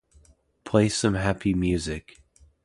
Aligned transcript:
Play 0.63 0.89
some 0.89 1.13
happy 1.13 1.53
music. 1.53 2.23